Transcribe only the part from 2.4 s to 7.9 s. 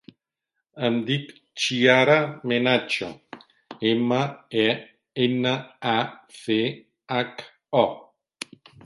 Menacho: ema, e, ena, a, ce, hac, o.